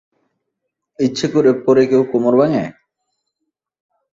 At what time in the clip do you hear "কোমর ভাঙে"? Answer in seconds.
2.11-2.65